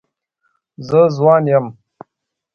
زه 0.87 0.99
ځوان 1.17 1.43
یم. 1.51 1.65